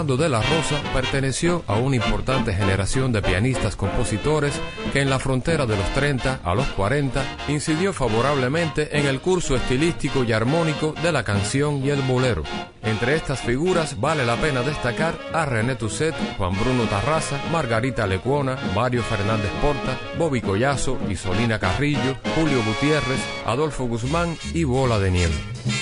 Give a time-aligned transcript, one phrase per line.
[0.00, 4.58] Orlando de la Rosa perteneció a una importante generación de pianistas compositores
[4.94, 9.56] que en la frontera de los 30 a los 40 incidió favorablemente en el curso
[9.56, 12.44] estilístico y armónico de la canción y el bolero.
[12.82, 18.56] Entre estas figuras vale la pena destacar a René Tusset, Juan Bruno Tarraza, Margarita Lecuona,
[18.74, 25.79] Mario Fernández Porta, Bobby Collazo, Isolina Carrillo, Julio Gutiérrez, Adolfo Guzmán y Bola de Nieve.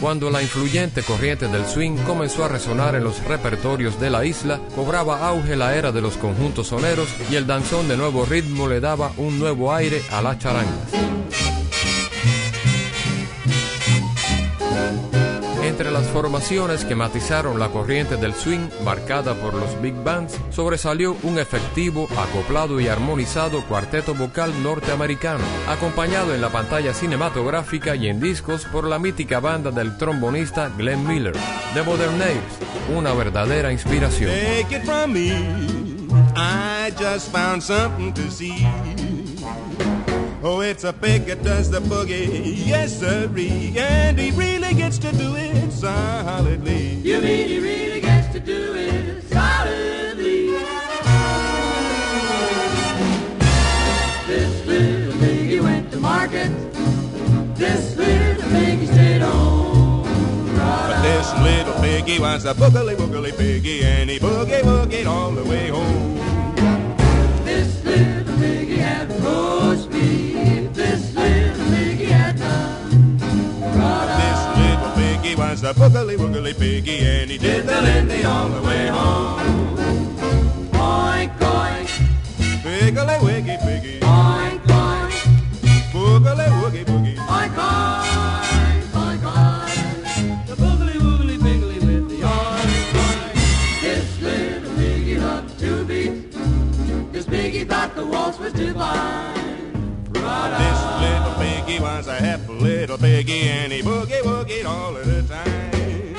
[0.00, 4.60] Cuando la influyente corriente del swing comenzó a resonar en los repertorios de la isla,
[4.76, 8.78] cobraba auge la era de los conjuntos soneros y el danzón de nuevo ritmo le
[8.78, 11.17] daba un nuevo aire a las charangas.
[15.78, 21.16] Entre las formaciones que matizaron la corriente del swing marcada por los big bands, sobresalió
[21.22, 28.18] un efectivo, acoplado y armonizado cuarteto vocal norteamericano, acompañado en la pantalla cinematográfica y en
[28.18, 31.36] discos por la mítica banda del trombonista Glenn Miller,
[31.74, 32.18] The Modern
[32.96, 34.32] una verdadera inspiración.
[34.32, 35.30] Take it from me,
[36.34, 38.66] I just found something to see.
[40.40, 45.10] Oh, it's a pig that does the boogie, yes sirree, and he really gets to
[45.10, 46.94] do it solidly.
[47.02, 50.50] You mean he really gets to do it solidly?
[54.28, 56.52] This little piggy went to market.
[57.56, 60.04] This little piggy stayed home.
[60.54, 65.42] But this little piggy was a boogly woogly piggy, and he boogie woogied all the
[65.42, 66.27] way home.
[75.38, 79.76] Was a boogly woogly piggy, and he did the lindy all the way home.
[80.72, 81.88] Oink, oink,
[82.64, 85.14] Piggly wiggy piggy, oink, oink,
[85.92, 87.16] boogly woogie boogie.
[87.36, 90.46] oink, oink, oink, oink.
[90.48, 93.80] The boogly woogly piggly with the oink, oink.
[93.80, 96.32] This little piggy loved to beat.
[97.12, 99.37] This piggy thought the waltz was divine.
[100.58, 105.22] This little piggy was a happy little piggy, and he boogie woogied all of the
[105.22, 106.17] time.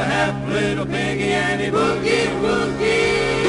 [0.00, 3.39] A happy little piggy and he boogie woogie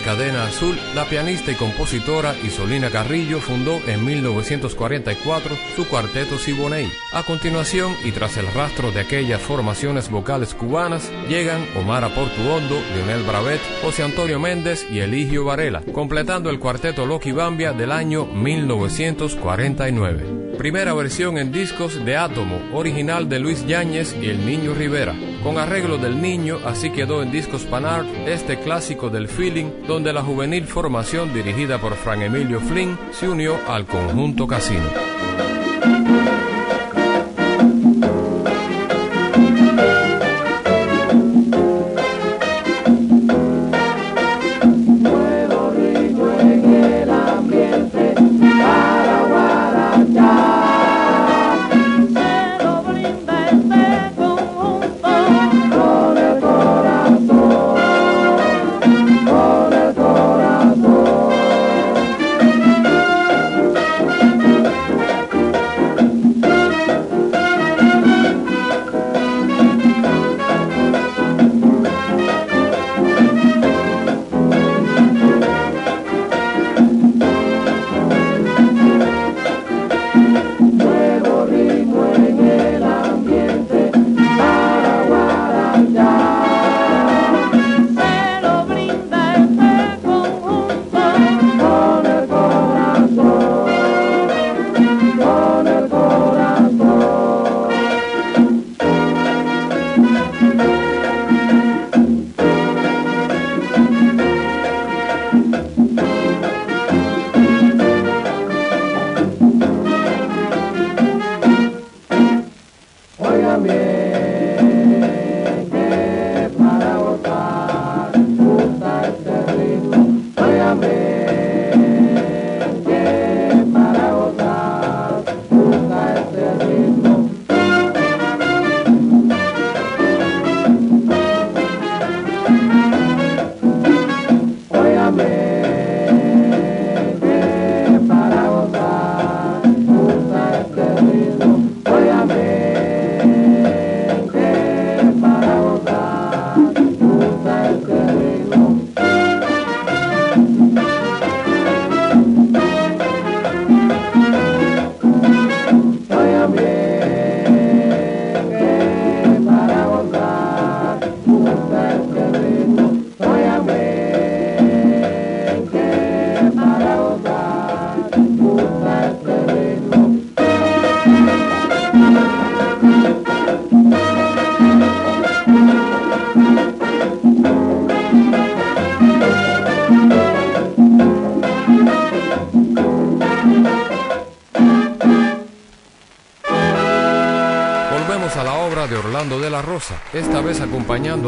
[0.00, 6.90] Cadena Azul, la pianista y compositora Isolina Carrillo fundó en 1944 su cuarteto Siboney.
[7.12, 13.22] A continuación, y tras el rastro de aquellas formaciones vocales cubanas, llegan Omar Aportuondo, Leonel
[13.22, 20.45] Bravet, José Antonio Méndez y Eligio Varela, completando el cuarteto Loki Bambia del año 1949.
[20.66, 25.14] Primera versión en discos de Átomo, original de Luis Yáñez y El Niño Rivera.
[25.44, 30.24] Con arreglo del niño, así quedó en discos Panart este clásico del feeling, donde la
[30.24, 35.05] juvenil formación dirigida por Fran Emilio Flynn se unió al conjunto Casino.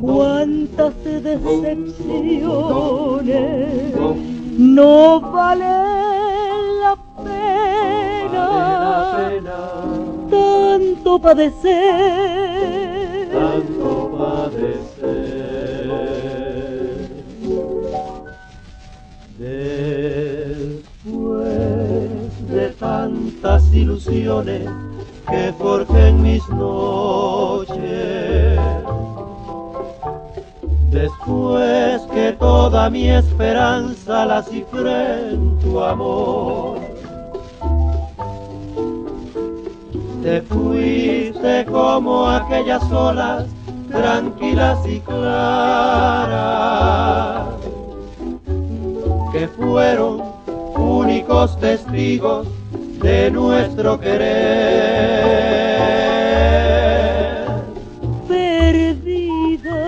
[0.00, 3.94] cuántas decepciones,
[4.56, 5.66] no vale
[6.80, 8.48] la pena,
[10.30, 12.83] tanto padecer,
[23.44, 24.68] tantas ilusiones
[25.28, 27.78] que forjen mis noches,
[30.90, 36.78] después que toda mi esperanza la cifré en tu amor.
[40.22, 43.44] Te fuiste como aquellas olas
[43.90, 46.24] tranquilas y claras
[49.32, 50.22] que fueron
[50.76, 52.48] únicos testigos
[53.04, 55.44] de nuestro querer.
[58.26, 59.80] perdida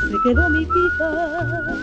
[0.00, 1.78] se quedó mi vida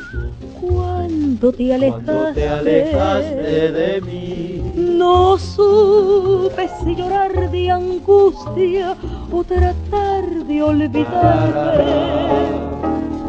[0.60, 8.98] cuando te alejaste, Cuando te alejaste de mí, No supe si llorar de angustia
[9.32, 11.84] o tratar de olvidarte.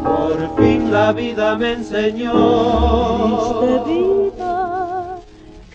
[0.02, 2.32] por fin la vida me enseñó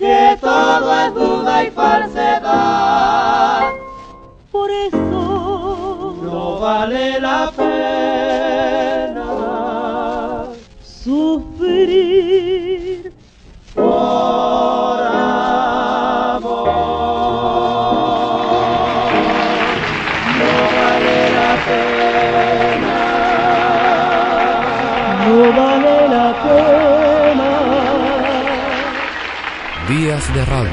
[0.04, 3.62] que todo es duda y falsedad.
[4.52, 9.24] por eso No vale la pena
[10.84, 11.94] sufrir.
[30.14, 30.70] De Radio.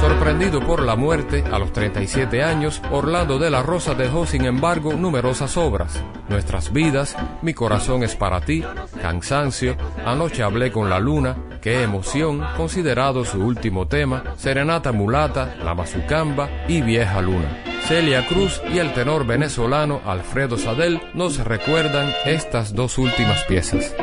[0.00, 4.92] Sorprendido por la muerte a los 37 años, Orlando de la Rosa dejó sin embargo
[4.92, 6.00] numerosas obras.
[6.28, 8.62] Nuestras vidas, Mi corazón es para ti,
[9.02, 15.74] Cansancio, Anoche hablé con la luna, Qué emoción, considerado su último tema, Serenata mulata, La
[15.74, 17.65] mazucamba y Vieja luna.
[17.88, 23.94] Celia Cruz y el tenor venezolano Alfredo Sadel nos recuerdan estas dos últimas piezas.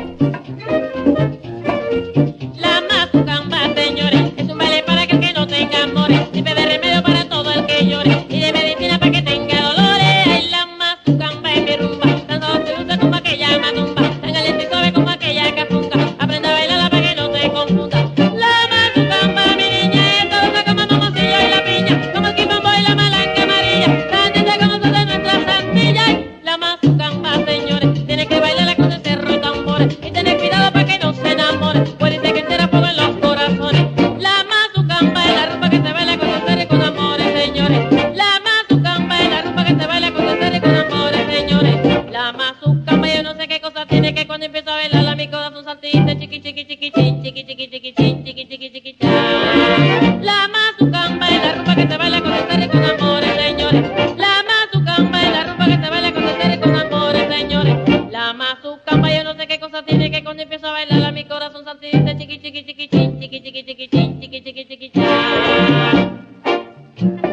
[64.44, 64.90] jiggy jiggy jiggy
[66.96, 67.23] jiggy.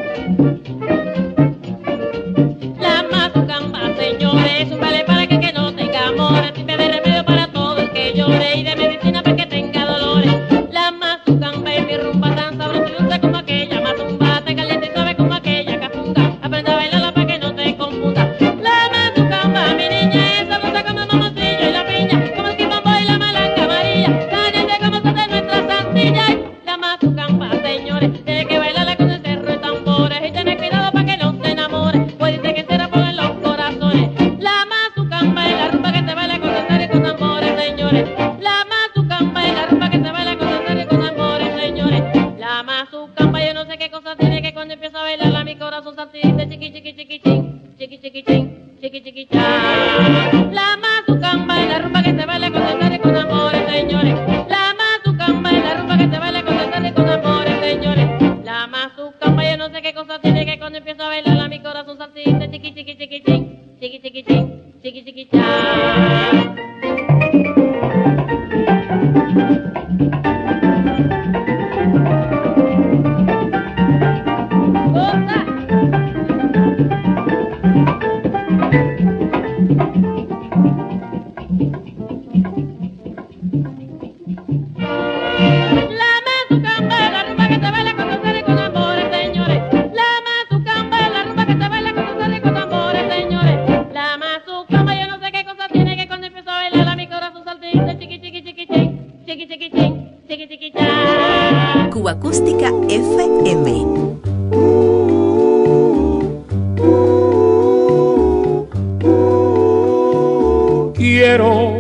[111.02, 111.80] Quiero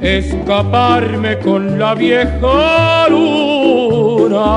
[0.00, 4.54] escaparme con la vieja luna.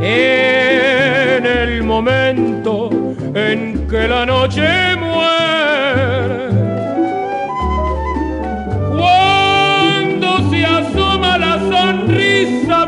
[0.00, 2.88] En el momento
[3.34, 6.48] en que la noche muere.
[8.96, 12.83] Cuando se asoma la sonrisa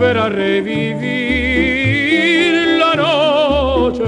[0.00, 0.78] volver a revivir
[2.78, 4.04] la noche,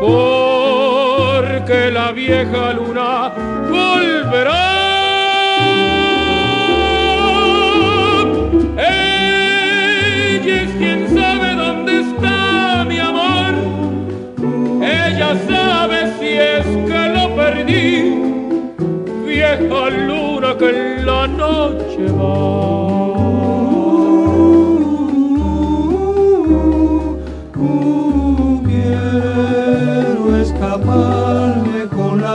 [0.00, 3.30] porque la vieja luna
[3.70, 4.70] volverá.
[8.78, 13.52] Ella es quien sabe dónde está mi amor.
[14.82, 17.92] Ella sabe si es que lo perdí.
[19.26, 23.13] Vieja luna que en la noche Quiero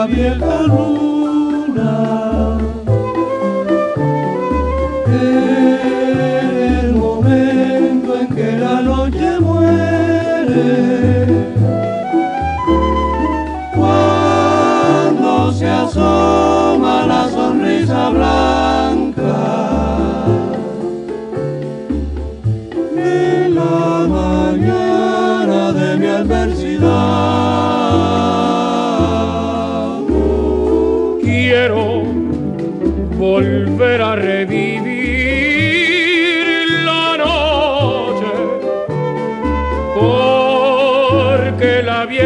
[0.09, 1.08] vieja luz.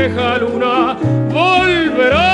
[0.04, 0.98] Vieja luna
[1.32, 2.32] volverá.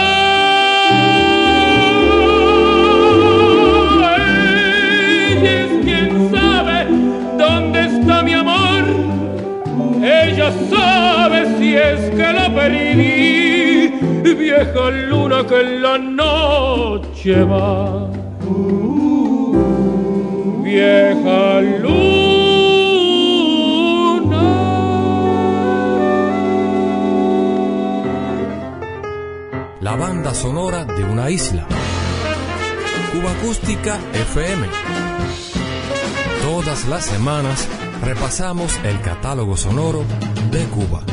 [5.35, 6.87] Ella es quien sabe
[7.37, 8.83] dónde está mi amor.
[10.01, 13.89] Ella sabe si es que la perdí,
[14.35, 18.09] vieja luna que en la noche va.
[20.63, 22.08] Vieja luna.
[30.33, 31.65] Sonora de una isla.
[33.11, 34.67] Cuba Acústica FM.
[36.43, 37.67] Todas las semanas
[38.01, 40.03] repasamos el catálogo sonoro
[40.51, 41.08] de Cuba.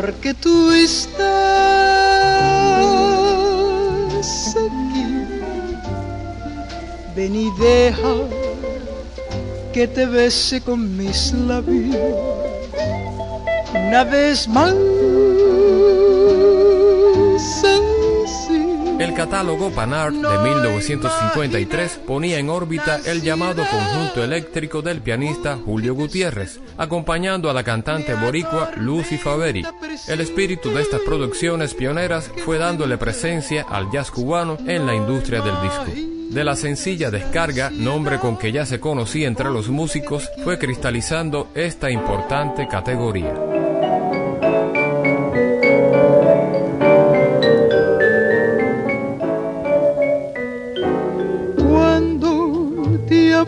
[0.00, 1.20] Porque tú estás
[4.56, 5.04] aquí.
[7.14, 8.14] Ven y deja
[9.74, 11.96] que te bese con mis labios
[13.74, 14.74] una vez más.
[19.10, 25.96] El catálogo Panart de 1953 ponía en órbita el llamado conjunto eléctrico del pianista Julio
[25.96, 29.66] Gutiérrez, acompañando a la cantante boricua Lucy Faveri.
[30.06, 35.40] El espíritu de estas producciones pioneras fue dándole presencia al jazz cubano en la industria
[35.40, 35.90] del disco.
[36.30, 41.48] De la sencilla descarga, nombre con que ya se conocía entre los músicos, fue cristalizando
[41.56, 43.59] esta importante categoría.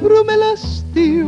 [0.02, 1.26] Te abrume el hastío,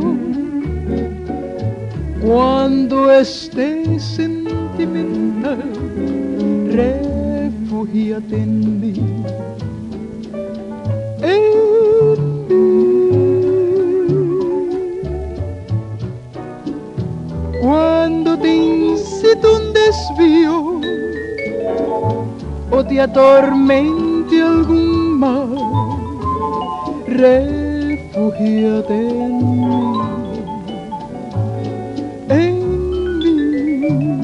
[2.25, 5.63] cuando estés sentimental,
[6.71, 8.93] refugíate en mí.
[11.21, 11.43] En
[12.47, 12.55] mí.
[17.61, 20.81] Cuando te incite un desvío
[22.71, 25.55] o te atormente algún mal,
[32.29, 34.21] en mí.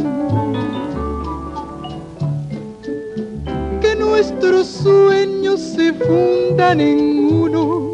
[3.82, 7.92] Que nuestros sueños se fundan en uno,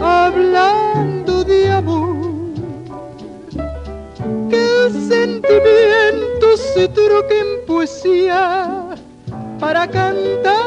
[0.00, 2.16] hablando de amor.
[4.50, 8.90] Que el sentimiento se troque poesía
[9.58, 10.63] para cantarle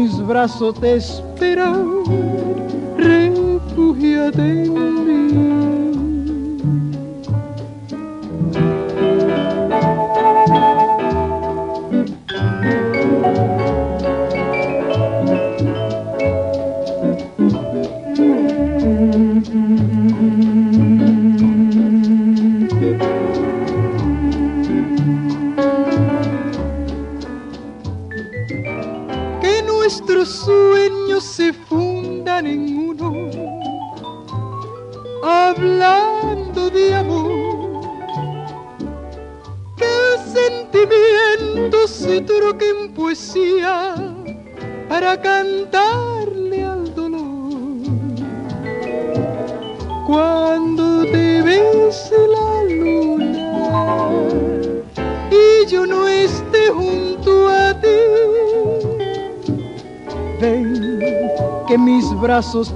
[0.00, 2.04] mis brazos te esperan,
[2.96, 5.07] refugíate en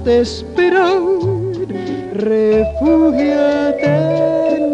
[0.03, 0.23] te
[2.13, 3.85] refúgiate
[4.55, 4.73] en.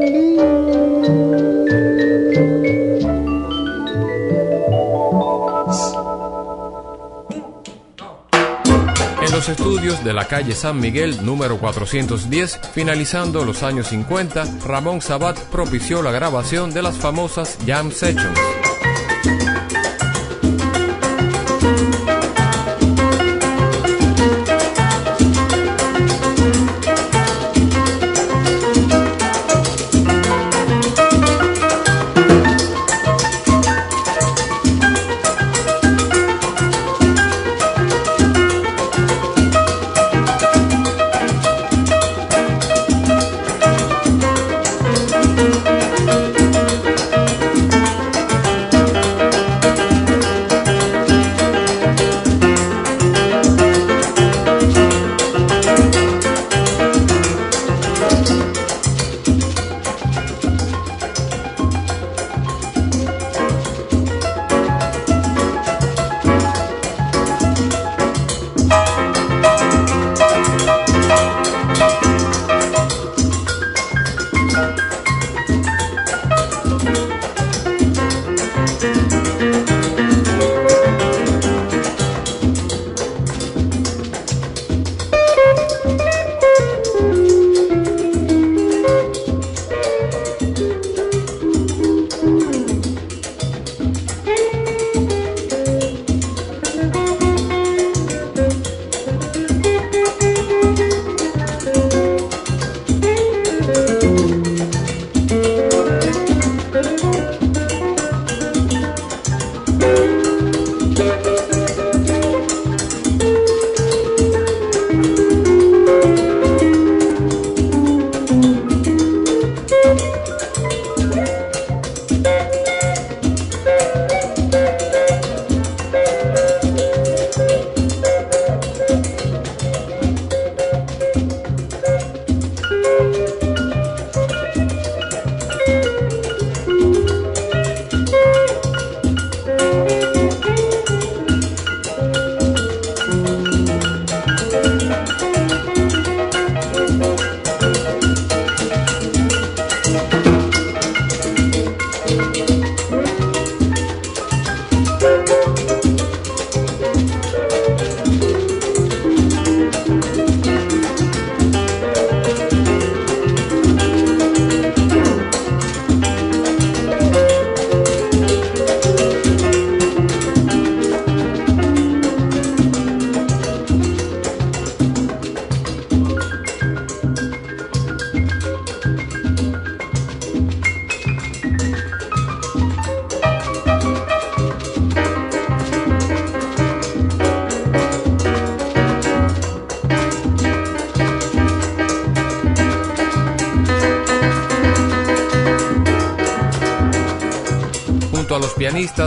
[9.22, 15.00] En los estudios de la calle San Miguel número 410, finalizando los años 50, Ramón
[15.00, 18.59] Sabat propició la grabación de las famosas Jam Sessions.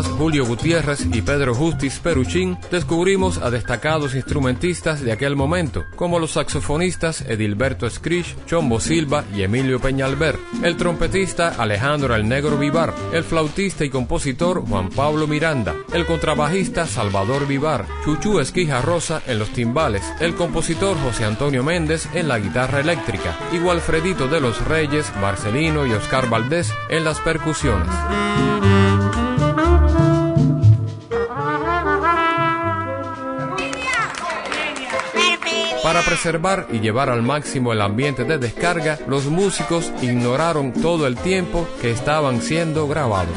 [0.00, 6.30] Julio Gutiérrez y Pedro Justis Peruchín, descubrimos a destacados instrumentistas de aquel momento, como los
[6.30, 13.22] saxofonistas Edilberto Scrich, Chombo Silva y Emilio Peñalver, el trompetista Alejandro El Negro Vivar, el
[13.22, 19.50] flautista y compositor Juan Pablo Miranda, el contrabajista Salvador Vivar, Chuchú Esquija Rosa en los
[19.50, 25.12] timbales, el compositor José Antonio Méndez en la guitarra eléctrica, y Walfredito de los Reyes,
[25.20, 27.90] Marcelino y Oscar Valdés en las percusiones.
[36.04, 41.66] Preservar y llevar al máximo el ambiente de descarga, los músicos ignoraron todo el tiempo
[41.80, 43.36] que estaban siendo grabados.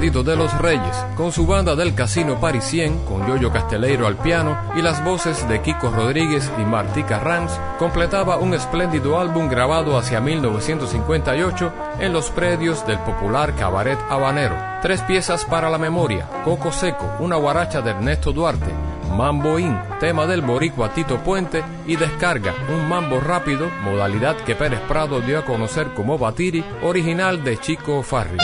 [0.00, 4.56] Alfredito de los Reyes, con su banda del Casino Parisien, con Yoyo Casteleiro al piano
[4.74, 10.22] y las voces de Kiko Rodríguez y Martí Carranz, completaba un espléndido álbum grabado hacia
[10.22, 14.56] 1958 en los predios del popular cabaret habanero.
[14.80, 18.72] Tres piezas para la memoria, Coco Seco, una guaracha de Ernesto Duarte,
[19.14, 24.80] Mambo In, tema del boricua Tito Puente y Descarga, un mambo rápido, modalidad que Pérez
[24.88, 28.38] Prado dio a conocer como Batiri, original de Chico Farri.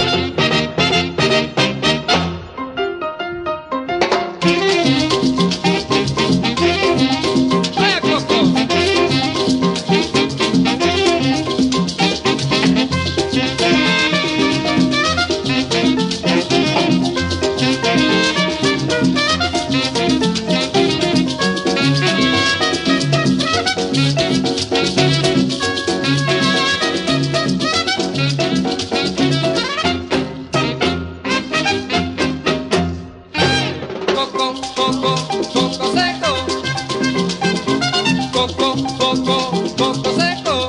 [38.99, 40.69] Coco, coco seco.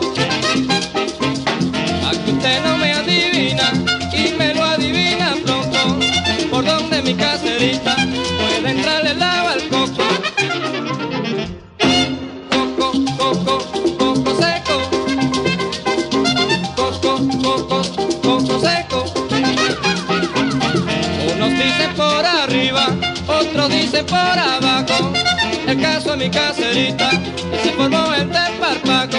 [2.05, 3.71] A que usted no me adivina
[4.13, 5.99] y me lo adivina pronto.
[6.49, 10.03] Por donde mi caserita puede entrarle el agua al coco.
[12.49, 13.55] Coco, coco,
[13.97, 14.75] coco seco.
[16.75, 17.11] Coco,
[17.43, 17.81] coco,
[18.21, 19.05] coco seco.
[21.33, 22.87] Unos dicen por arriba,
[23.27, 24.76] otros dicen por abajo.
[25.97, 29.17] Caso es mi caserita y se formó el desparpaco.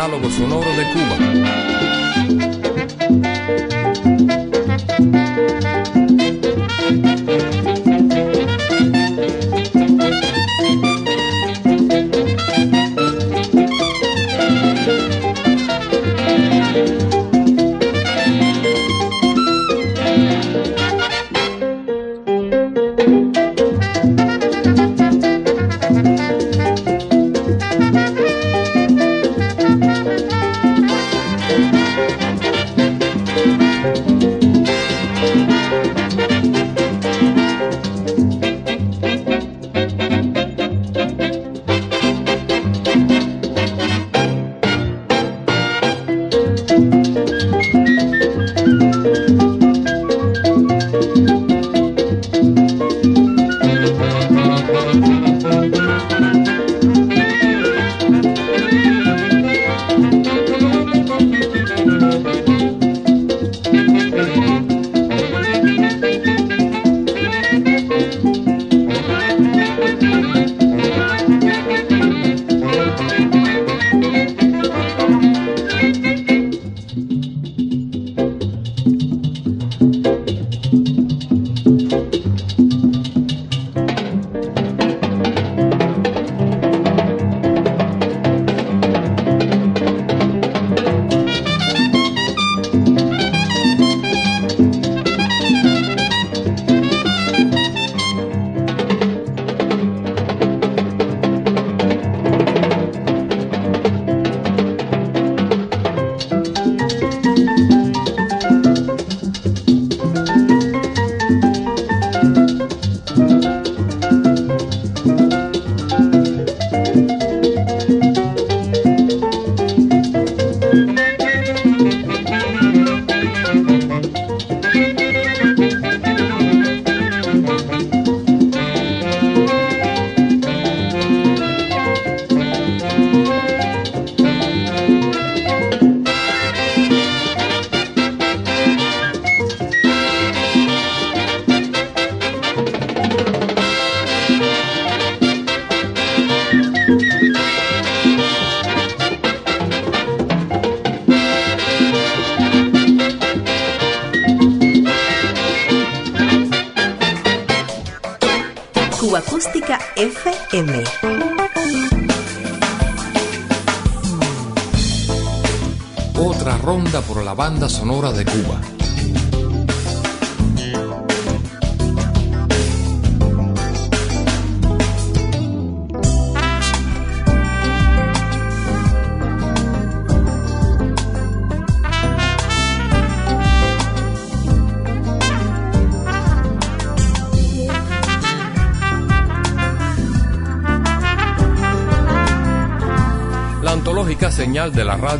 [0.00, 0.69] Catálogo sonoro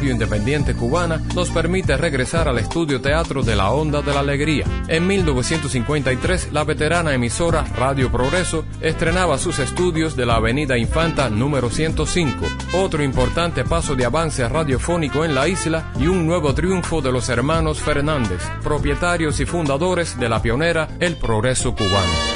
[0.01, 4.65] radio independiente cubana nos permite regresar al estudio teatro de la Onda de la Alegría.
[4.89, 11.69] En 1953, la veterana emisora Radio Progreso estrenaba sus estudios de la Avenida Infanta número
[11.69, 12.47] 105,
[12.79, 17.29] otro importante paso de avance radiofónico en la isla y un nuevo triunfo de los
[17.29, 22.30] hermanos Fernández, propietarios y fundadores de la pionera El Progreso Cubano.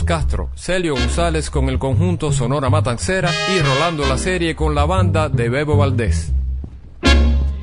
[0.00, 5.28] Castro, Celio González con el conjunto Sonora Matancera y Rolando la serie con la banda
[5.28, 6.32] de Bebo Valdés.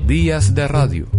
[0.06, 1.19] Días de Radio.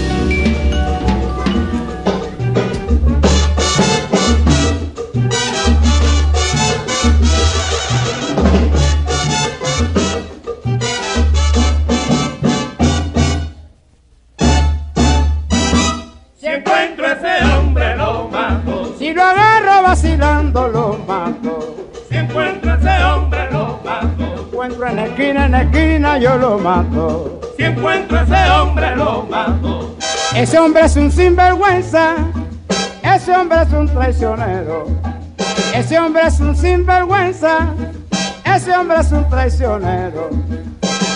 [26.21, 27.41] yo lo mato.
[27.57, 29.95] Si encuentro a ese hombre, lo mato.
[30.35, 32.15] Ese hombre es un sinvergüenza,
[33.01, 34.85] ese hombre es un traicionero.
[35.73, 37.73] Ese hombre es un sinvergüenza,
[38.45, 40.29] ese hombre es un traicionero.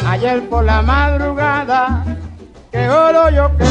[0.07, 2.03] Ayer por la madrugada,
[2.71, 3.65] que oro yo que.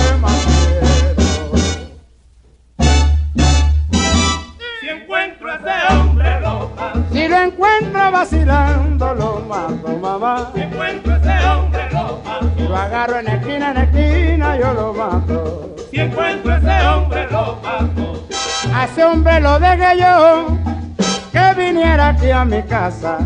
[22.34, 23.18] a mi casa.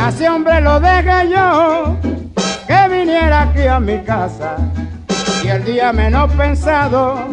[0.00, 1.96] A ese hombre lo dejé yo,
[2.66, 4.56] que viniera aquí a mi casa.
[5.42, 7.26] Y el día menos pensado,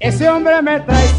[0.00, 1.15] ese hombre me traicionó.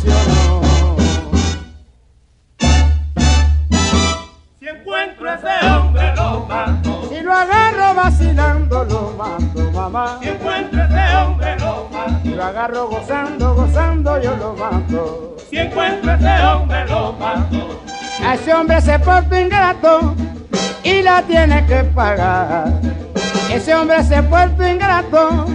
[18.59, 20.15] Hombre se porta ingrato
[20.83, 22.67] y la tiene que pagar.
[23.51, 25.45] Ese hombre se porta ingrato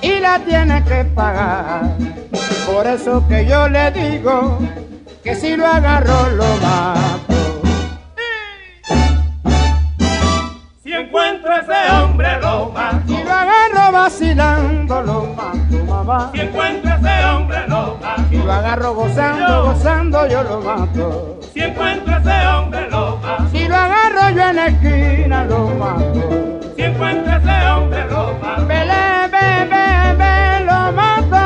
[0.00, 1.96] y la tiene que pagar.
[2.66, 4.58] Por eso que yo le digo
[5.24, 7.62] que si lo agarro lo mato.
[10.84, 13.02] Si encuentro ese hombre lo mato.
[13.08, 16.30] Si lo agarro vacilando lo mato, mamá.
[16.32, 18.22] Si encuentro ese hombre lo mato.
[18.30, 21.45] Si lo agarro gozando, gozando, yo lo mato.
[21.56, 23.48] Si encuentro ese hombre lo mato.
[23.50, 26.60] Si lo agarro yo en la esquina, lo mato.
[26.76, 28.66] Si encuentro ese hombre lo mato.
[28.66, 31.44] Belé, be, be, be, lo mato.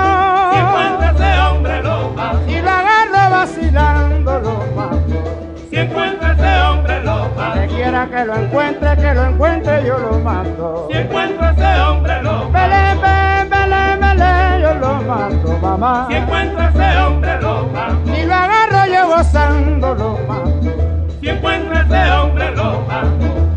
[0.51, 2.39] Si encuentro ese hombre lo mato.
[2.45, 5.57] Si lo agarro vacilando, lo mato.
[5.71, 7.59] Si encuentro ese hombre lo mato.
[7.61, 10.89] Donde quiera que lo encuentre, que lo encuentre, yo lo mato.
[10.91, 12.51] Si encuentro ese hombre lo mato.
[12.51, 13.21] Belé, be,
[14.61, 16.07] yo lo mato, mamá.
[16.09, 18.13] Si encuentro ese hombre lo mato.
[18.13, 18.60] Si lo agarro
[19.11, 20.73] gozando, lo mato.
[21.21, 23.50] Si encuentro ese hombre lo mato.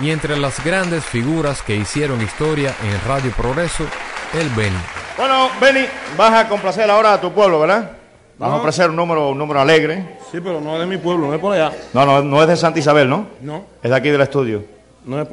[0.00, 3.84] Y entre las grandes figuras que hicieron historia en Radio Progreso,
[4.32, 4.76] el Beni.
[5.16, 5.86] Bueno, Benny,
[6.16, 7.90] vas a complacer ahora a tu pueblo, ¿verdad?
[8.38, 10.18] Vamos a ofrecer un número, un número alegre.
[10.30, 11.72] Sí, pero no es de mi pueblo, no es por allá.
[11.92, 13.26] No, no, no es de Santa Isabel, ¿no?
[13.40, 13.64] No.
[13.82, 14.64] Es de aquí del estudio.
[15.04, 15.28] No, es...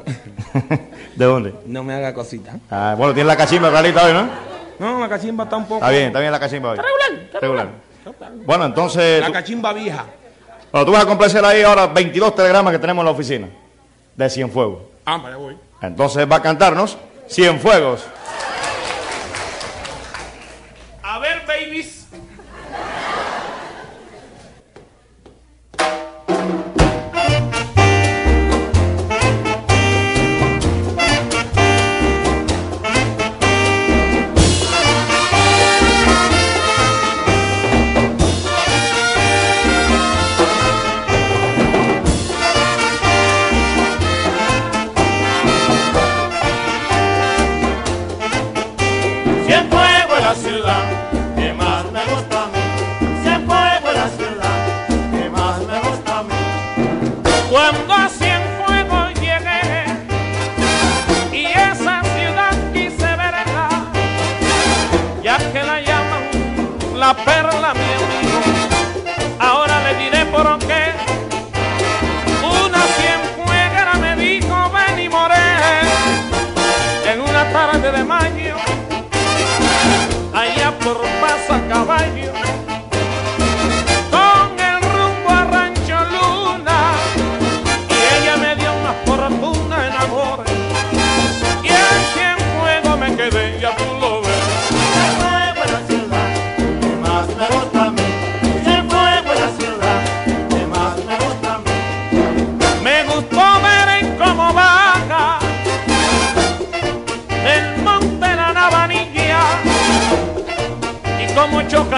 [1.14, 1.54] ¿De dónde?
[1.66, 2.56] no me haga cosita.
[2.68, 4.28] Ah, bueno, tiene la cachimba realita hoy, ¿no?
[4.80, 5.76] No, la cachimba está un poco.
[5.76, 6.78] Está bien, está bien la cachimba hoy.
[6.78, 7.68] Regular, Regular.
[8.44, 9.20] Bueno, entonces...
[9.20, 10.04] La tú- cachimba vieja.
[10.72, 13.48] Bueno, tú vas a complacer ahí ahora 22 telegramas que tenemos en la oficina
[14.16, 14.82] de Cienfuegos.
[15.04, 15.56] Ah, para voy.
[15.80, 16.98] Entonces va a cantarnos
[17.28, 18.04] Cienfuegos.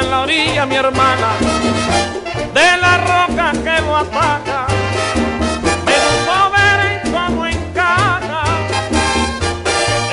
[0.00, 1.28] en la orilla, mi hermana,
[2.54, 4.66] de la roca que lo ataca.
[5.86, 8.42] Me gustó ver en cómo encaja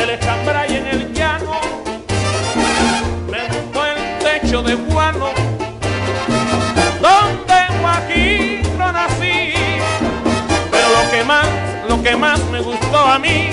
[0.02, 1.60] el escambray en el llano.
[3.30, 5.30] Me gustó el techo de guano,
[7.02, 9.54] donde Guajiro nací.
[10.72, 11.48] Pero lo que más,
[11.90, 13.50] lo que más me gustó a mí,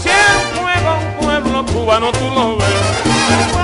[0.00, 3.63] siempre fue un pueblo cubano, tú lo ves.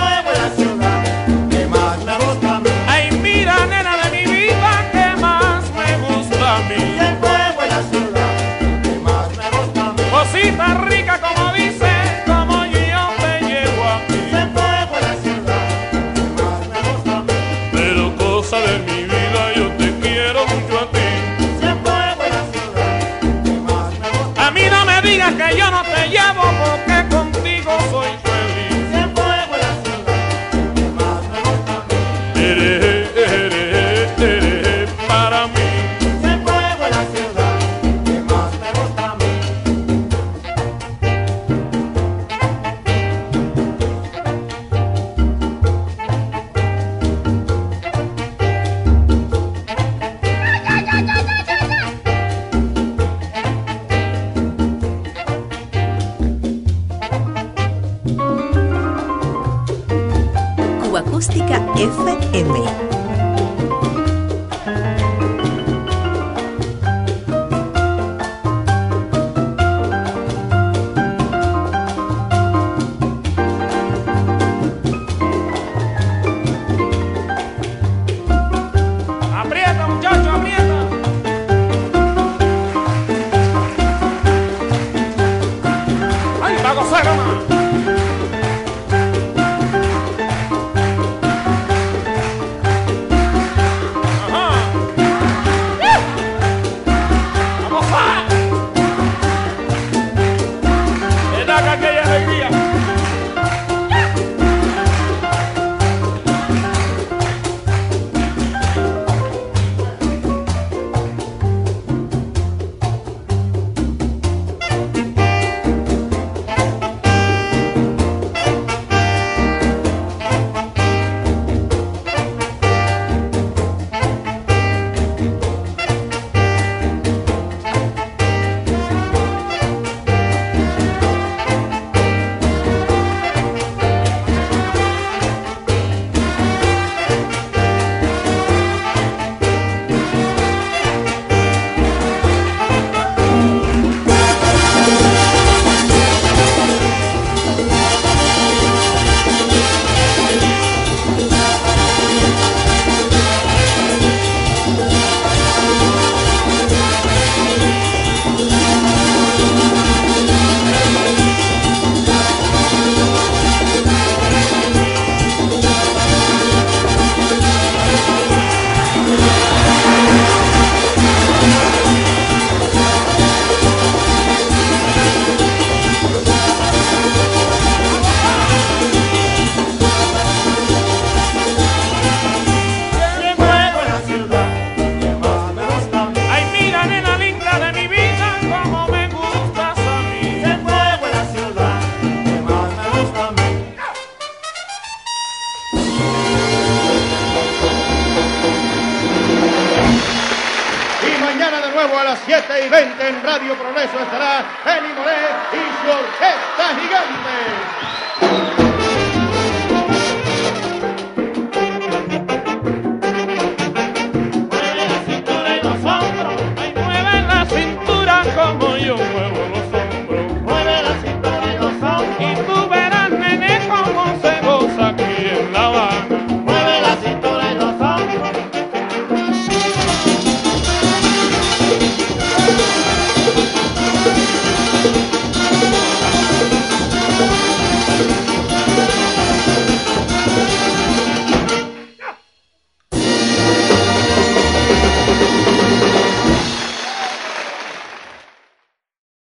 [25.39, 25.60] No